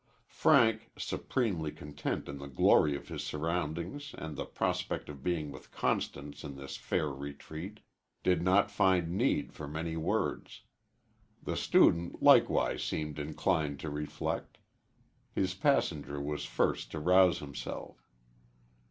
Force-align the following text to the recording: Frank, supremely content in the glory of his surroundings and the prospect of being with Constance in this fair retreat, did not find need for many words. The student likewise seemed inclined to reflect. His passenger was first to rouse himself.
Frank, 0.31 0.89
supremely 0.97 1.71
content 1.71 2.27
in 2.27 2.39
the 2.39 2.47
glory 2.47 2.95
of 2.95 3.09
his 3.09 3.23
surroundings 3.23 4.15
and 4.17 4.35
the 4.35 4.47
prospect 4.47 5.09
of 5.09 5.21
being 5.21 5.51
with 5.51 5.69
Constance 5.71 6.43
in 6.43 6.55
this 6.55 6.75
fair 6.75 7.11
retreat, 7.11 7.81
did 8.23 8.41
not 8.41 8.71
find 8.71 9.11
need 9.11 9.53
for 9.53 9.67
many 9.67 9.95
words. 9.95 10.61
The 11.43 11.55
student 11.55 12.23
likewise 12.23 12.83
seemed 12.83 13.19
inclined 13.19 13.79
to 13.81 13.91
reflect. 13.91 14.57
His 15.35 15.53
passenger 15.53 16.19
was 16.19 16.45
first 16.45 16.89
to 16.93 16.99
rouse 16.99 17.37
himself. 17.37 18.09